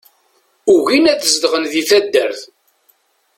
[0.73, 2.41] Ugin ad zedɣen di taddart.